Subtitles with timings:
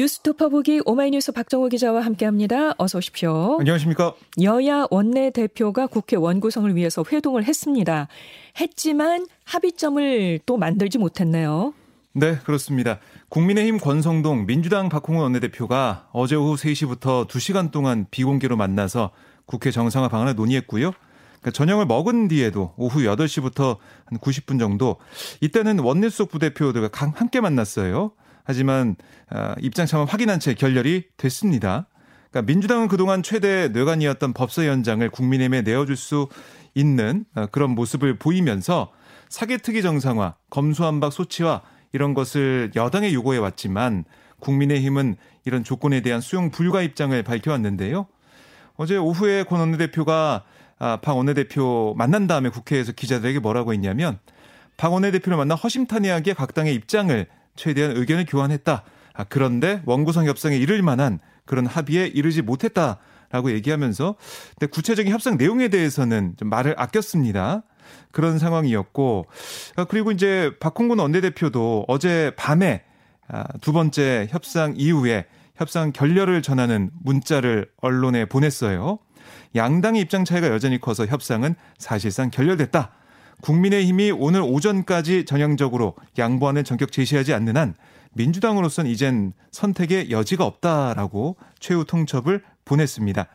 [0.00, 2.72] 뉴스토퍼 보기 오마이뉴스 박정호 기자와 함께합니다.
[2.78, 3.58] 어서 오십시오.
[3.60, 4.14] 안녕하십니까?
[4.40, 8.08] 여야 원내대표가 국회 원구성을 위해서 회동을 했습니다.
[8.58, 11.74] 했지만 합의점을 또 만들지 못했네요.
[12.14, 12.98] 네, 그렇습니다.
[13.28, 19.10] 국민의힘 권성동 민주당 박홍원 원내대표가 어제 오후 3시부터 2시간 동안 비공개로 만나서
[19.44, 20.92] 국회 정상화 방안을 논의했고요.
[21.40, 23.76] 그러니까 저녁을 먹은 뒤에도 오후 8시부터
[24.06, 24.96] 한 90분 정도
[25.42, 28.12] 이때는 원내수석 부대표들과 함께 만났어요.
[28.50, 28.96] 하지만
[29.28, 31.86] 아, 입장 차만 확인한 채 결렬이 됐습니다.
[32.30, 36.28] 그러니까 민주당은 그동안 최대 뇌관이었던 법사위원장을 국민의힘에 내어줄 수
[36.74, 38.92] 있는 아, 그런 모습을 보이면서
[39.28, 44.04] 사개특위 정상화, 검수한박 소치와 이런 것을 여당에 요구해 왔지만
[44.40, 48.06] 국민의힘은 이런 조건에 대한 수용 불가 입장을 밝혀왔는데요.
[48.76, 50.44] 어제 오후에 권 원내대표가
[50.80, 54.18] 아, 박 원내대표 만난 다음에 국회에서 기자들에게 뭐라고 했냐면
[54.76, 57.26] 박 원내대표를 만나 허심탄회하게 각 당의 입장을
[57.60, 58.84] 최대한 의견을 교환했다.
[59.12, 64.16] 아, 그런데 원구성 협상에 이를 만한 그런 합의에 이르지 못했다라고 얘기하면서
[64.58, 67.62] 근데 구체적인 협상 내용에 대해서는 좀 말을 아꼈습니다.
[68.12, 69.26] 그런 상황이었고
[69.76, 72.84] 아, 그리고 이제 박홍근 원내대표도 어제 밤에
[73.28, 78.98] 아, 두 번째 협상 이후에 협상 결렬을 전하는 문자를 언론에 보냈어요.
[79.54, 82.92] 양당의 입장 차이가 여전히 커서 협상은 사실상 결렬됐다.
[83.42, 87.74] 국민의힘이 오늘 오전까지 전향적으로 양보하는 전격 제시하지 않는 한
[88.12, 93.26] 민주당으로서는 이젠 선택의 여지가 없다라고 최후 통첩을 보냈습니다.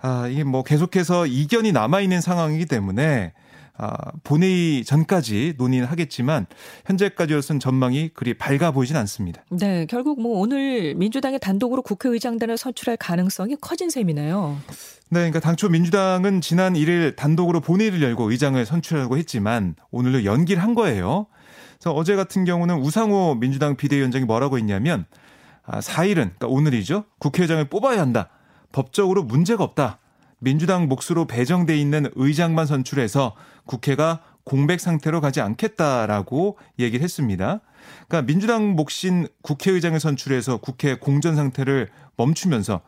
[0.00, 3.32] 아, 이게 뭐 계속해서 이견이 남아있는 상황이기 때문에
[3.76, 6.46] 아, 본회의 전까지 논의는 하겠지만
[6.86, 9.42] 현재까지로서는 전망이 그리 밝아 보이진 않습니다.
[9.50, 14.58] 네, 결국 뭐 오늘 민주당의 단독으로 국회의장단을 선출할 가능성이 커진 셈이네요.
[15.08, 20.74] 네, 그러니까 당초 민주당은 지난 1일 단독으로 본회의를 열고 의장을 선출하려고 했지만 오늘로 연기를 한
[20.74, 21.26] 거예요.
[21.78, 25.06] 그래서 어제 같은 경우는 우상호 민주당 비대위원장이 뭐라고 했냐면
[25.64, 27.04] 아, 4일은 그러니까 오늘이죠.
[27.18, 28.28] 국회의장을 뽑아야 한다.
[28.70, 29.98] 법적으로 문제가 없다.
[30.42, 37.60] 민주당 몫으로 배정돼 있는 의장만 선출해서 국회가 공백 상태로 가지 않겠다라고 얘기를 했습니다.
[38.08, 42.80] 그러니까 민주당 몫인 국회의장을 선출해서 국회 공전 상태를 멈추면서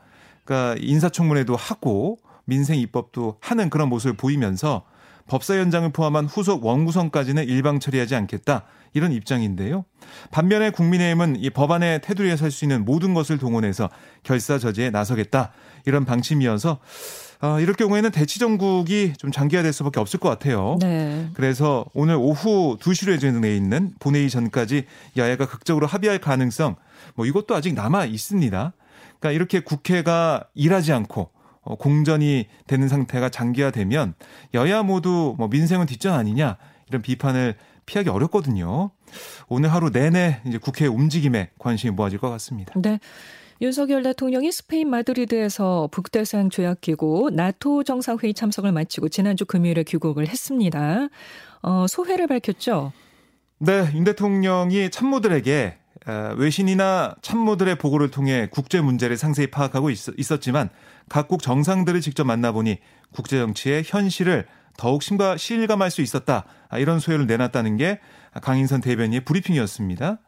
[0.45, 4.85] 그러니까 인사청문회도 하고 민생 입법도 하는 그런 모습을 보이면서
[5.29, 9.85] 법사위원장을 포함한 후속 원구성까지는 일방 처리하지 않겠다 이런 입장인데요.
[10.33, 13.89] 반면에 국민의힘은 이 법안의 테두리에 설 수 있는 모든 것을 동원해서
[14.25, 15.53] 결사 저지에 나서겠다
[15.87, 16.81] 이런 방침이어서
[17.45, 20.79] 어, 이럴 경우에는 대치 정국이 좀 장기화될 수밖에 없을 것 같아요.
[20.81, 21.29] 네.
[21.35, 24.87] 그래서 오늘 오후 2시로 예정돼 있는 본회의 전까지
[25.19, 26.77] 야야가 극적으로 합의할 가능성
[27.15, 28.73] 뭐 이것도 아직 남아 있습니다.
[29.21, 31.29] 그러니까 이렇게 국회가 일하지 않고
[31.61, 34.15] 어, 공전이 되는 상태가 장기화되면
[34.55, 36.57] 여야 모두 뭐 민생은 뒷전 아니냐
[36.89, 38.91] 이런 비판을 피하기 어렵거든요.
[39.49, 42.73] 오늘 하루 내내 이제 국회 움직임에 관심이 모아질 것 같습니다.
[42.81, 42.99] 네.
[43.61, 51.09] 윤석열 대통령이 스페인 마드리드에서 북대서양 조약 기구 나토 정상회의 참석을 마치고 지난주 금요일에 귀국을 했습니다.
[51.63, 52.93] 어, 소회를 밝혔죠.
[53.59, 55.79] 네, 윤 대통령이 참모들에게
[56.37, 60.69] 외신이나 참모들의 보고를 통해 국제 문제를 상세히 파악하고 있었지만
[61.09, 62.79] 각국 정상들을 직접 만나보니
[63.13, 66.45] 국제 정치의 현실을 더욱 심과 실감할 수 있었다.
[66.69, 68.01] 아, 이런 소회를 내놨다는 게
[68.43, 70.19] 강인선 대변인의 브리핑이었습니다.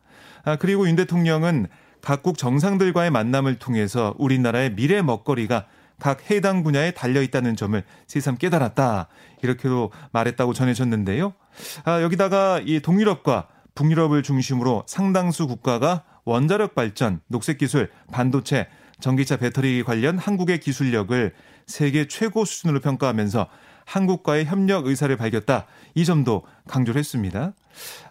[0.45, 1.67] 아, 그리고 윤 대통령은
[2.07, 5.67] 각국 정상들과의 만남을 통해서 우리나라의 미래 먹거리가
[5.99, 9.09] 각 해당 분야에 달려 있다는 점을 새삼 깨달았다.
[9.43, 11.35] 이렇게도 말했다고 전해졌는데요.
[11.83, 18.69] 아, 여기다가 이 동유럽과 북유럽을 중심으로 상당수 국가가 원자력 발전, 녹색 기술, 반도체,
[19.01, 21.35] 전기차 배터리 관련 한국의 기술력을
[21.67, 23.49] 세계 최고 수준으로 평가하면서
[23.85, 25.67] 한국과의 협력 의사를 밝혔다.
[25.97, 27.53] 이 점도 강조를 했습니다.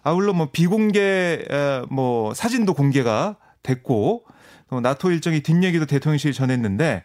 [0.02, 1.46] 아울러 뭐 비공개
[1.88, 3.36] 뭐 사진도 공개가
[3.66, 4.24] 됐고
[4.70, 7.04] 또 나토 일정이 뒷얘기도 대통령실이 전했는데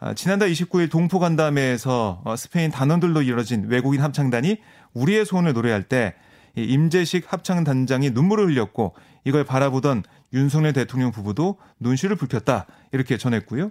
[0.00, 4.58] 아, 지난달 29일 동포 간담회에서 어, 스페인 단원들로 이뤄진 외국인 합창단이
[4.92, 6.14] 우리의 소원을 노래할 때
[6.56, 13.70] 임재식 합창단장이 눈물을 흘렸고 이걸 바라보던 윤석열 대통령 부부도 눈시를 붉혔다 이렇게 전했고요.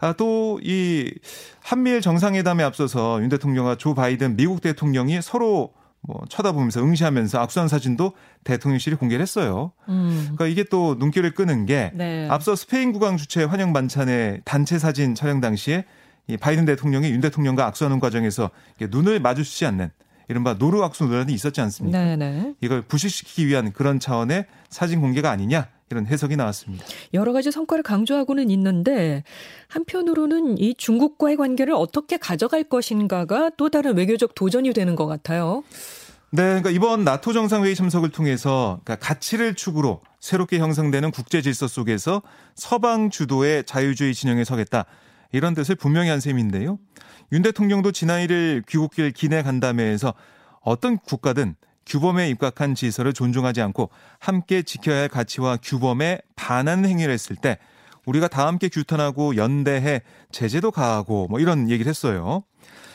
[0.00, 1.12] 아, 또 이
[1.62, 8.14] 한미일 정상회담에 앞서서 윤 대통령과 조 바이든 미국 대통령이 서로 뭐 쳐다보면서 응시하면서 악수한 사진도
[8.44, 9.72] 대통령실이 공개를 했어요.
[9.88, 10.20] 음.
[10.34, 12.26] 그러니까 이게 또 눈길을 끄는 게 네.
[12.30, 15.84] 앞서 스페인 국왕 주최 환영 반찬의 단체 사진 촬영 당시에
[16.26, 18.50] 이 바이든 대통령이 윤 대통령과 악수하는 과정에서
[18.80, 19.90] 눈을 마주치지 않는
[20.28, 21.98] 이른바 노르악수 논란이 있었지 않습니까?
[21.98, 22.30] 네네.
[22.30, 22.54] 네.
[22.60, 26.84] 이걸 부식시키기 위한 그런 차원의 사진 공개가 아니냐 이런 해석이 나왔습니다.
[27.14, 29.24] 여러 가지 성과를 강조하고는 있는데
[29.68, 35.64] 한편으로는 이 중국과의 관계를 어떻게 가져갈 것인가가 또 다른 외교적 도전이 되는 것 같아요.
[36.30, 42.22] 네, 그러니까 이번 나토 정상회의 참석을 통해서 그러니까 가치를 축으로 새롭게 형성되는 국제 질서 속에서
[42.54, 44.84] 서방 주도의 자유주의 진영에 서겠다.
[45.32, 46.78] 이런 뜻을 분명히 한 셈인데요.
[47.32, 50.14] 윤 대통령도 지난 1일 귀국길 기내 간담회에서
[50.60, 51.56] 어떤 국가든
[51.90, 53.90] 규범에 입각한 질서를 존중하지 않고
[54.20, 57.58] 함께 지켜야 할 가치와 규범에 반하는 행위를 했을 때
[58.06, 62.44] 우리가 다 함께 규탄하고 연대해 제재도 가하고 뭐 이런 얘기를 했어요.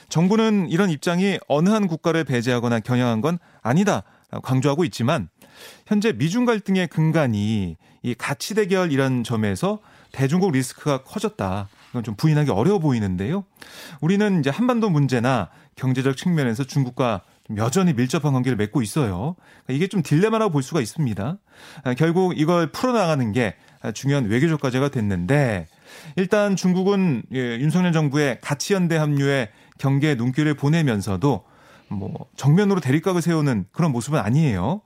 [0.08, 4.04] 정부는 이런 입장이 어느 한 국가를 배제하거나 겨냥한 건 아니다
[4.44, 5.30] 강조하고 있지만
[5.86, 9.80] 현재 미중 갈등의 근간이 이 가치 대결 이런 점에서
[10.12, 11.68] 대중국 리스크가 커졌다.
[11.90, 13.44] 이건 좀 부인하기 어려워 보이는데요.
[14.00, 17.22] 우리는 이제 한반도 문제나 경제적 측면에서 중국과
[17.58, 19.36] 여전히 밀접한 관계를 맺고 있어요.
[19.70, 21.38] 이게 좀 딜레마라고 볼 수가 있습니다.
[21.98, 23.56] 결국 이걸 풀어나가는 게
[23.94, 25.68] 중요한 외교적 과제가 됐는데
[26.16, 31.46] 일단 중국은 예, 윤석열 정부의 가치연대 합류에 경계에 눈길을 보내면서도
[31.90, 34.82] 뭐 정면으로 대립각을 세우는 그런 모습은 아니에요.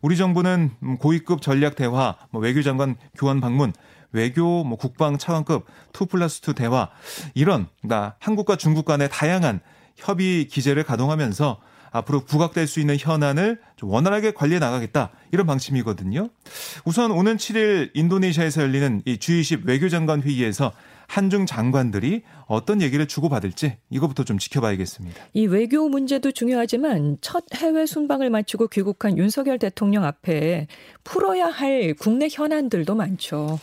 [0.00, 0.70] 우리 정부는
[1.00, 3.72] 고위급 전략 대화, 뭐 외교장관 교환 방문,
[4.12, 6.88] 외교, 뭐 국방 차관급 2 플러스 2 대화
[7.34, 9.60] 이런 그러니까 한국과 중국 간의 다양한
[9.96, 11.60] 협의 기제를 가동하면서
[11.90, 16.28] 앞으로 부각될 수 있는 현안을 좀 원활하게 관리해 나가겠다 이런 방침이거든요.
[16.84, 20.72] 우선 오는 7일 인도네시아에서 열리는 이 G20 외교장관 회의에서
[21.08, 25.18] 한중 장관들이 어떤 얘기를 주고받을지 이거부터 좀 지켜봐야겠습니다.
[25.32, 30.66] 이 외교 문제도 중요하지만 첫 해외 순방을 마치고 귀국한 윤석열 대통령 앞에
[31.04, 33.58] 풀어야 할 국내 현안들도 많죠.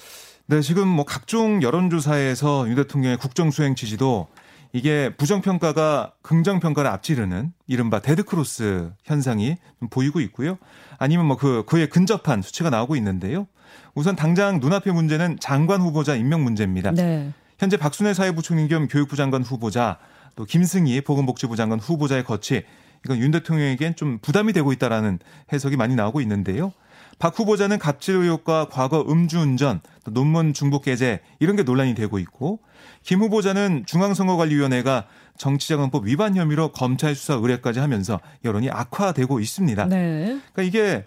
[0.47, 4.27] 네, 지금 뭐 각종 여론조사에서 윤 대통령의 국정 수행 지지도
[4.75, 9.55] 이게 부정평가가 긍정평가를 앞지르는 이른바 데드크로스 현상이
[9.89, 10.57] 보이고 있고요.
[10.97, 13.47] 아니면 뭐 그, 그에 근접한 수치가 나오고 있는데요.
[13.93, 16.91] 우선 당장 눈앞의 문제는 장관 후보자 임명 문제입니다.
[16.91, 17.31] 네.
[17.57, 19.97] 현재 박순애 사회부총리 겸 교육부 장관 후보자
[20.35, 22.65] 또 김승희 보건복지부 장관 후보자의 거치
[23.05, 25.19] 이건 윤 대통령에겐 좀 부담이 되고 있다라는
[25.53, 26.73] 해석이 많이 나오고 있는데요.
[27.17, 32.59] 박 후보자는 갑질 의혹과 과거 음주운전, 또 논문 중복 게재 이런 게 논란이 되고 있고
[33.03, 35.05] 김 후보자는 중앙선거관리위원회가
[35.37, 39.85] 정치자금법 위반 혐의로 검찰 수사 의뢰까지 하면서 여론이 악화되고 있습니다.
[39.85, 40.39] 네.
[40.53, 41.05] 그러니까 이게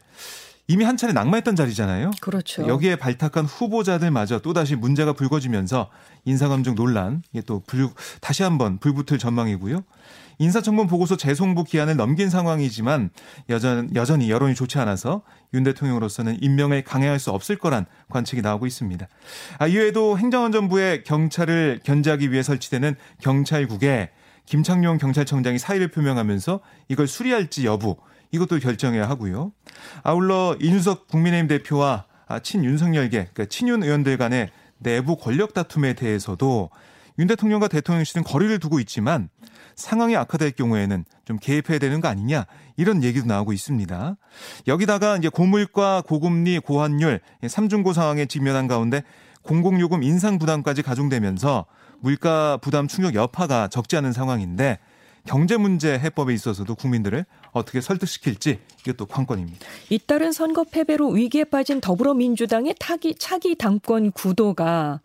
[0.70, 2.10] 이미 한 차례 낙마했던 자리잖아요.
[2.20, 2.68] 그렇죠.
[2.68, 5.88] 여기에 발탁한 후보자들마저 또다시 문제가 불거지면서
[6.26, 7.88] 인사감정 논란 이게 또 불,
[8.20, 9.82] 다시 한번 불붙을 전망이고요.
[10.38, 13.10] 인사청문 보고서 재송부 기한을 넘긴 상황이지만
[13.48, 15.22] 여전, 여전히 여론이 좋지 않아서
[15.54, 19.06] 윤 대통령으로서는 임명을 강행할 수 없을 거란 관측이 나오고 있습니다.
[19.58, 24.10] 아, 이외에도 행정안전부의 경찰을 견제하기 위해 설치되는 경찰국에
[24.46, 27.96] 김창룡 경찰청장이 사의를 표명하면서 이걸 수리할지 여부
[28.30, 29.52] 이것도 결정해야 하고요.
[30.02, 36.70] 아울러 이준석 국민의힘 대표와 아, 친윤석열계, 그러니까 친윤 의원들 간의 내부 권력 다툼에 대해서도
[37.18, 39.28] 윤 대통령과 대통령실은 거리를 두고 있지만
[39.74, 44.16] 상황이 악화될 경우에는 좀 개입해야 되는 거 아니냐 이런 얘기도 나오고 있습니다.
[44.66, 49.02] 여기다가 이제 고물가, 고금리, 고환율, 삼중고 상황에 직면한 가운데
[49.42, 51.66] 공공요금 인상 부담까지 가중되면서
[52.00, 54.78] 물가 부담 충격 여파가 적지 않은 상황인데
[55.28, 59.66] 경제 문제 해법에 있어서도 국민들을 어떻게 설득시킬지 이것도 관건입니다.
[59.90, 65.00] 잇따른 선거 패배로 위기에 빠진 더불어민주당의 타기, 차기 당권 구도가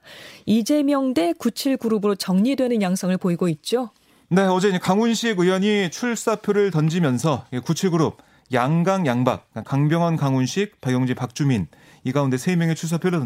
[0.45, 3.89] 이재명 대 97그룹으로 정리되는 양상을 보이고 있죠.
[4.29, 8.15] 네, 어제 강훈식 의원이 출사표를 던지면서 97그룹
[8.51, 11.67] 양강 양박 강병원 강훈식 박영지 박주민
[12.03, 13.21] 이 가운데 3명의 출사표를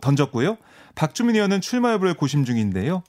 [0.00, 0.56] 던졌고요.
[0.94, 3.02] 박주민 의원은 출마 여부를 고심 중인데요.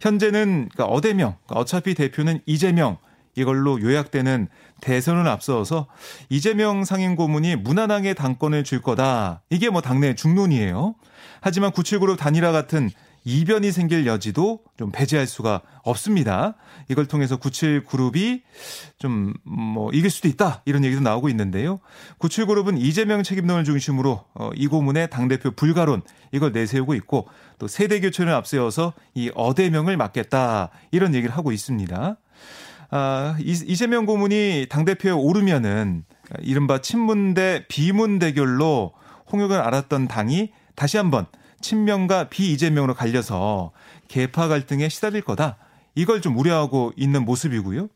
[0.00, 2.98] 현재는 그러니까 어대명, 그러니까 어차피 대표는 이재명
[3.34, 4.48] 이걸로 요약되는
[4.80, 5.86] 대선을 앞서서
[6.28, 9.42] 이재명 상임 고문이 무난하게 당권을 줄 거다.
[9.50, 10.94] 이게 뭐 당내 중론이에요.
[11.40, 12.90] 하지만 97그룹 단일화 같은
[13.28, 16.54] 이변이 생길 여지도 좀 배제할 수가 없습니다.
[16.88, 18.42] 이걸 통해서 97그룹이
[18.98, 19.34] 좀
[19.78, 21.78] 뭐 이길 수도 있다 이런 얘기도 나오고 있는데요.
[22.18, 28.32] 97그룹은 이재명 책임론을 중심으로 어, 이 고문의 당대표 불가론 이걸 내세우고 있고 또 세대 교체를
[28.32, 32.16] 앞세워서 이 어대명을 맡겠다 이런 얘기를 하고 있습니다.
[32.90, 36.04] 아, 이재명 고문이 당대표에 오르면은
[36.40, 38.92] 이른바 친문 대 비문 대결로
[39.30, 41.26] 홍역을 알았던 당이 다시 한번
[41.60, 43.72] 친명과 비이재명으로 갈려서
[44.08, 45.58] 개파 갈등에 시달릴 거다.
[45.94, 47.88] 이걸 좀 우려하고 있는 모습이고요.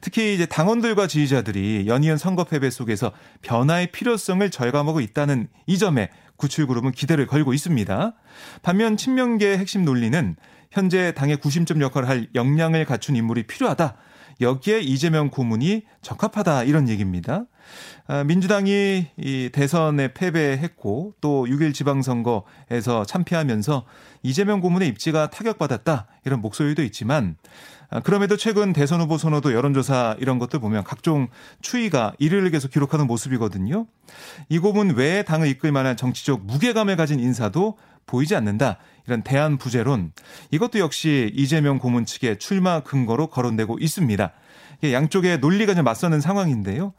[0.00, 6.90] 특히 이제 당원들과 지지자들이 연이은 선거 패배 속에서 변화의 필요성을 절감하고 있다는 이 점에 구출그룹은
[6.90, 8.14] 기대를 걸고 있습니다.
[8.62, 10.34] 반면 친명계의 핵심 논리는
[10.72, 13.94] 현재 당의 구심점 역할을 할 역량을 갖춘 인물이 필요하다.
[14.40, 17.44] 여기에 이재명 고문이 적합하다 이런 얘기입니다.
[18.06, 23.84] 아, 민주당이 이 대선에 패배했고 또 6일 지방선거에서 참패하면서
[24.22, 27.36] 이재명 고문의 입지가 타격받았다 이런 목소리도 있지만
[27.90, 31.28] 아, 그럼에도 최근 대선 후보 선호도 여론조사 이런 것들 보면 각종
[31.62, 33.86] 추이가 1위를 계속 기록하는 모습이거든요.
[34.48, 38.78] 이 고문 외에 당을 이끌 만한 정치적 무게감을 가진 인사도 보이지 않는다.
[39.06, 40.12] 이런 대안 부재론
[40.50, 44.32] 이것도 역시 이재명 고문 측의 출마 근거로 거론되고 있습니다.
[44.82, 46.92] 양쪽의 논리가 좀 맞서는 상황인데요.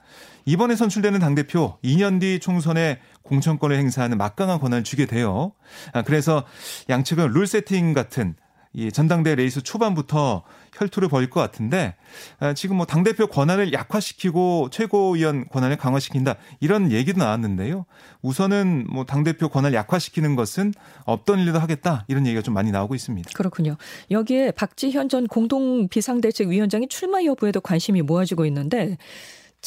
[0.46, 5.54] 이번에 선출되는 당대표 2년 뒤 총선에 공천권을 행사하는 막강한 권한을 주게 돼요.
[5.92, 6.44] 아, 그래서
[6.90, 8.36] 양측은 룰 세팅 같은
[8.78, 11.96] 이 전당대 레이스 초반부터 혈투를 벌일 것 같은데
[12.40, 17.86] 아, 지금 뭐 당대표 권한을 약화시키고 최고위원 권한을 강화시킨다 이런 얘기도 나왔는데요.
[18.22, 20.74] 우선은 뭐 당대표 권한을 약화시키는 것은
[21.06, 23.32] 없던 일도 하겠다 이런 얘기가 좀 많이 나오고 있습니다.
[23.34, 23.78] 그렇군요.
[24.12, 28.98] 여기에 박지현 전 공동 비상대책위원장이 출마 여부에도 관심이 모아지고 있는데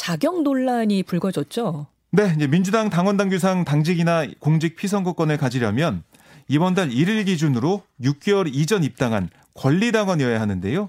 [0.02, 1.86] 자격 논란이 불거졌죠.
[2.12, 6.04] 네, 이제 민주당 당원 당규상 당직이나 공직 피선거권을 가지려면
[6.46, 10.88] 이번 달 1일 기준으로 6개월 이전 입당한 권리당원이어야 하는데요.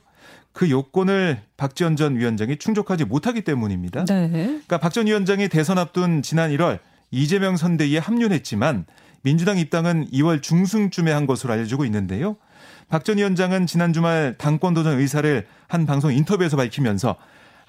[0.54, 4.06] 그 요건을 박지원 전 위원장이 충족하지 못하기 때문입니다.
[4.06, 4.30] 네.
[4.30, 6.80] 그러니까 박 전 위원장이 대선 앞둔 지난 1월
[7.12, 8.86] 이재명 선대위에 합류했지만
[9.24, 12.38] 민주당 입당은 2월 중순쯤에 한 것으로 알려지고 있는데요.
[12.90, 17.16] 박 전 위원장은 지난 주말 당권 도전 의사를 한 방송 인터뷰에서 밝히면서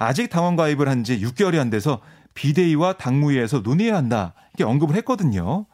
[0.00, 2.00] 아직 당원 가입을 한 지 6개월이 안 돼서
[2.34, 5.66] 비대위와 당무위에서 논의해야 한다 이렇게 언급을 했거든요.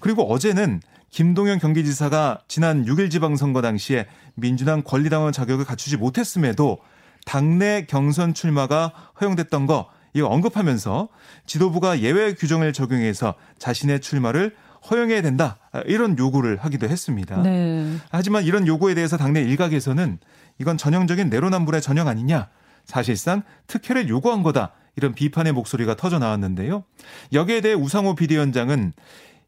[0.00, 6.78] 그리고 어제는 김동연 경기지사가 지난 6일 지방선거 당시에 민주당 권리당원 자격을 갖추지 못했음에도
[7.26, 11.08] 당내 경선 출마가 허용됐던 거 이거 언급하면서
[11.46, 14.54] 지도부가 예외 규정을 적용해서 자신의 출마를
[14.90, 17.40] 허용해야 된다 이런 요구를 하기도 했습니다.
[17.42, 17.96] 네.
[18.10, 20.18] 하지만 이런 요구에 대해서 당내 일각에서는
[20.58, 22.48] 이건 전형적인 내로남불의 전형 아니냐
[22.84, 26.84] 사실상 특혜를 요구한 거다 이런 비판의 목소리가 터져 나왔는데요.
[27.32, 28.92] 여기에 대해 우상호 비대위원장은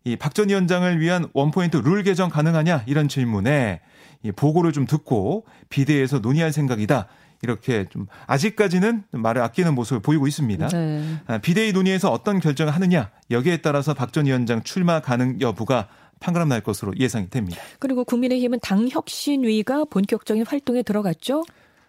[0.07, 3.81] 이 박 전 위원장을 위한 원포인트 룰 개정 가능하냐 이런 질문에
[4.23, 7.07] 이 보고를 좀 듣고 비대에서 논의할 생각이다.
[7.43, 10.69] 이렇게 좀 아직까지는 말을 아끼는 모습을 보이고 있습니다.
[10.69, 11.05] 네.
[11.27, 15.89] 아, 비대위 논의에서 어떤 결정을 하느냐 여기에 따라서 박 전 위원장 출마 가능 여부가
[16.21, 17.61] 판가름 날 것으로 예상이 됩니다.
[17.79, 21.45] 그리고 국민의힘은 당 혁신위가 본격적인 활동에 들어갔죠?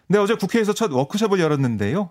[0.08, 2.10] 네, 어제 국회에서 첫 워크숍을 열었는데요.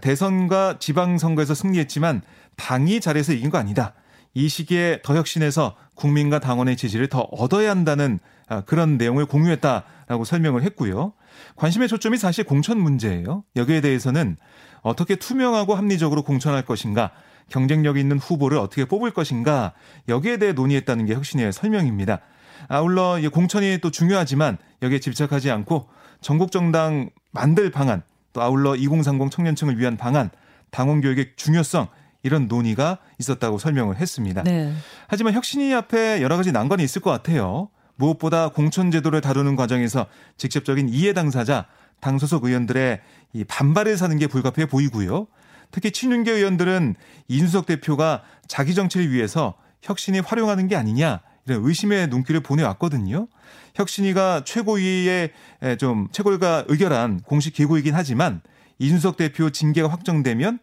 [0.00, 2.22] 대선과 지방선거에서 승리했지만
[2.56, 3.94] 당이 잘해서 이긴 거 아니다.
[4.34, 10.62] 이 시기에 더 혁신해서 국민과 당원의 지지를 더 얻어야 한다는 아, 그런 내용을 공유했다라고 설명을
[10.64, 11.12] 했고요.
[11.56, 13.44] 관심의 초점이 사실 공천 문제예요.
[13.54, 14.36] 여기에 대해서는
[14.82, 17.12] 어떻게 투명하고 합리적으로 공천할 것인가,
[17.48, 19.72] 경쟁력 있는 후보를 어떻게 뽑을 것인가,
[20.08, 22.20] 여기에 대해 논의했다는 게 혁신의 설명입니다.
[22.68, 25.88] 아울러 공천이 또 중요하지만 여기에 집착하지 않고
[26.26, 28.02] 전국 정당 만들 방안,
[28.32, 30.30] 또 아울러 2030 청년층을 위한 방안,
[30.72, 31.86] 당원 교육의 중요성
[32.24, 34.42] 이런 논의가 있었다고 설명을 했습니다.
[34.42, 34.72] 네.
[35.06, 37.68] 하지만 혁신위 앞에 여러 가지 난관이 있을 것 같아요.
[37.94, 40.06] 무엇보다 공천 제도를 다루는 과정에서
[40.36, 41.66] 직접적인 이해 당사자
[42.00, 43.00] 당 소속 의원들의
[43.32, 45.28] 이 반발을 사는 게 불가피해 보이고요.
[45.70, 46.96] 특히 친윤계 의원들은
[47.28, 51.20] 이준석 대표가 자기 정치를 위해서 혁신이 활용하는 게 아니냐
[51.54, 53.28] 의심의 눈길을 보내왔거든요.
[53.74, 55.30] 혁신위가 최고위의
[55.78, 58.40] 좀 최고위가 의결한 공식 기구이긴 하지만
[58.78, 60.58] 이준석 대표 징계가 확정되면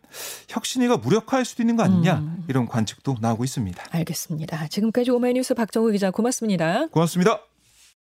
[0.49, 2.43] 혁신위가 무력화할 수도 있는 거 아니냐 음.
[2.47, 3.83] 이런 관측도 나오고 있습니다.
[3.89, 4.67] 알겠습니다.
[4.67, 6.87] 지금까지 오마이뉴스 박정우 기자 고맙습니다.
[6.87, 7.52] 고맙습니다.